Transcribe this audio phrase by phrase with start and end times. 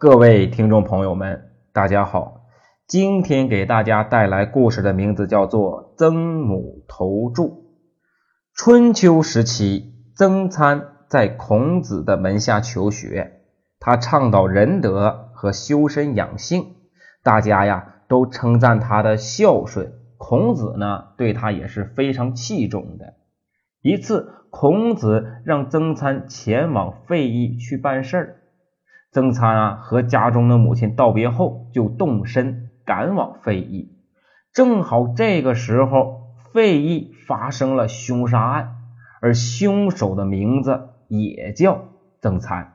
[0.00, 2.42] 各位听众朋友们，大家好。
[2.86, 7.44] 今天给大家带来故事的名字叫做《曾母投注》。
[8.54, 13.40] 春秋时期，曾参在孔子的门下求学，
[13.80, 16.76] 他倡导仁德和修身养性，
[17.24, 19.94] 大家呀都称赞他的孝顺。
[20.16, 23.14] 孔子呢对他也是非常器重的。
[23.82, 28.37] 一次，孔子让曾参前往费邑去办事儿。
[29.18, 33.98] 曾参啊和家中的母亲道别后，就动身赶往费邑。
[34.52, 38.76] 正好这个时候，费邑发生了凶杀案，
[39.20, 41.86] 而凶手的名字也叫
[42.20, 42.74] 曾参。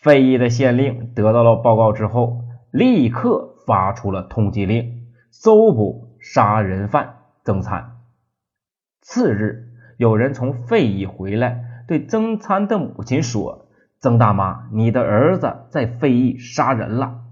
[0.00, 7.96] 费邑的县令得到了报告之后，立刻发出了通缉令，搜捕杀人犯曾参。
[9.00, 13.65] 次日，有人从费邑回来，对曾参的母亲说。
[14.06, 17.22] 曾大妈，你的儿子在费邑杀人了。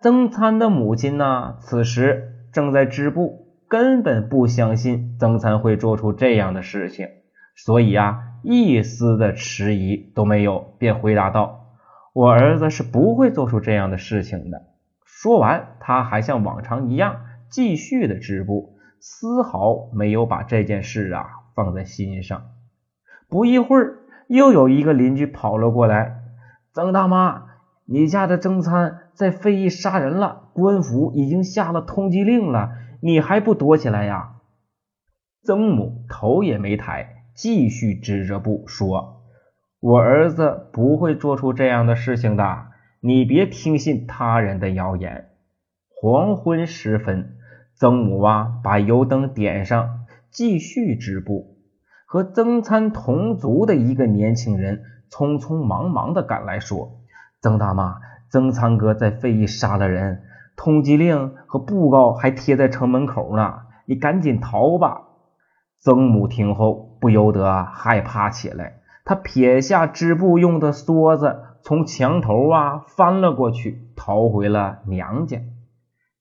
[0.00, 7.08] 曾参的母亲呢，此时正在织布，根本不相信曾参会做出这样的事情，
[7.56, 11.70] 所以啊，一丝的迟疑都没有，便回答道
[12.12, 14.60] ：“我儿子是不会做出这样的事情的。”
[15.08, 22.42] 说完，他还像往常一样继续的织布，丝毫没有把这件事啊放在心上。
[23.30, 23.97] 不一会儿。
[24.28, 26.20] 又有一个邻居跑了过来，
[26.72, 27.46] 曾大妈，
[27.86, 34.34] 你家的曾参在费邑杀人了，官府已经下了通缉令了，你还不躲起来呀？
[35.42, 39.22] 曾母头也没抬，继续织着布说
[39.80, 42.66] ：“我儿子不会做出这样的事情的，
[43.00, 45.30] 你别听信他人的谣言。”
[46.00, 47.36] 黄昏时分，
[47.74, 51.57] 曾母啊把油灯点上，继续织布。
[52.10, 57.02] 和曾参同族的一个年轻人匆匆忙忙的赶来，说
[57.42, 57.98] ：“曾大妈，
[58.30, 60.22] 曾参哥在费邑杀了人，
[60.56, 65.02] 通缉令和布告还贴在城门口呢，你赶紧逃吧。”
[65.80, 75.40] 曾母听后不由得害怕起来，他撇下织布用的梭子，从墙头啊翻了过去，逃回了娘家。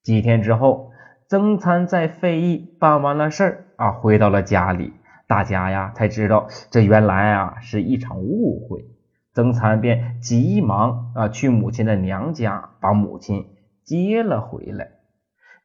[0.03, 0.91] 几天之后，
[1.29, 4.91] 曾参在费邑办完了事儿啊，回到了家里。
[5.27, 8.85] 大家呀才知道，这原来啊是一场误会。
[9.33, 13.45] 曾参便急忙啊去母亲的娘家，把母亲
[13.83, 14.91] 接了回来。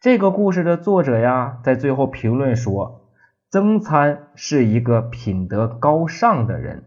[0.00, 3.08] 这个故事的作者呀，在最后评论说，
[3.50, 6.84] 曾参是一个品德高尚的人，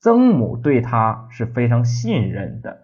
[0.00, 2.78] 曾母对他是非常信任的。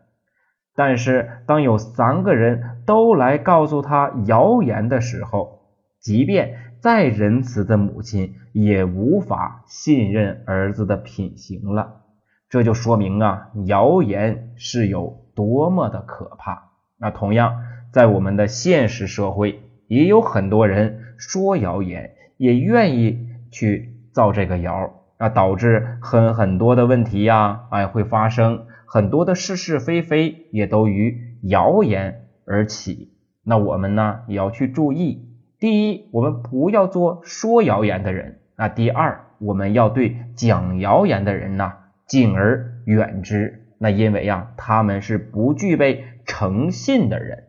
[0.75, 5.60] 但是，当有三个人都来告诉他谣言的时候，
[6.00, 6.67] 即便。
[6.81, 12.03] 再仁慈的母亲也无法信任儿子的品行了，
[12.49, 16.71] 这就说明啊，谣言是有多么的可怕。
[16.99, 17.62] 那同样，
[17.93, 33.12] 在我们的现实社会，也有很多人说谣言，也愿意去造这个谣，啊，导致很很多的问题呀，哎，会发生很多的是是非非，也都于谣言而起。
[33.45, 35.28] 那我们呢，也要去注意。
[35.60, 41.72] 第一，我们不要做说谣言的人；那第二，我们要对讲谣言的人呢
[42.06, 43.64] 敬而远之。
[43.78, 47.44] 那因为呀，他们是不具备诚信的人。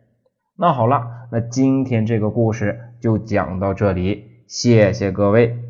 [0.56, 5.69] 那好了，那今天这个故事就讲到这里，谢谢各位。